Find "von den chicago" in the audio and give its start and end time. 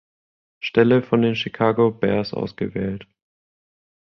1.03-1.91